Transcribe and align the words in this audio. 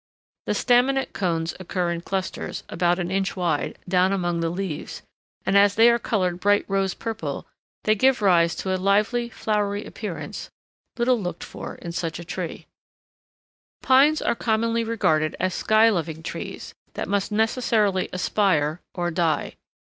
The 0.47 0.53
staminate 0.55 1.13
cones 1.13 1.53
occur 1.59 1.91
in 1.91 2.01
clusters, 2.01 2.63
about 2.69 2.97
an 2.97 3.11
inch 3.11 3.35
wide, 3.35 3.77
down 3.87 4.11
among 4.11 4.39
the 4.39 4.49
leaves, 4.49 5.03
and, 5.45 5.55
as 5.55 5.75
they 5.75 5.91
are 5.91 5.99
colored 5.99 6.39
bright 6.39 6.65
rose 6.67 6.95
purple, 6.95 7.45
they 7.83 7.93
give 7.93 8.19
rise 8.19 8.55
to 8.55 8.73
a 8.73 8.81
lively, 8.81 9.29
flowery 9.29 9.85
appearance 9.85 10.49
little 10.97 11.21
looked 11.21 11.43
for 11.43 11.75
in 11.75 11.91
such 11.91 12.17
a 12.17 12.25
tree. 12.25 12.65
[Illustration: 13.83 13.83
GROUP 13.83 13.83
OF 13.83 13.85
ERECT 13.85 13.85
DWARF 13.85 13.87
PINES.] 13.87 14.19
Pines 14.19 14.21
are 14.23 14.45
commonly 14.51 14.83
regarded 14.83 15.35
as 15.39 15.53
sky 15.53 15.89
loving 15.89 16.23
trees 16.23 16.73
that 16.95 17.07
must 17.07 17.31
necessarily 17.31 18.09
aspire 18.11 18.81
or 18.95 19.11
die. 19.11 19.53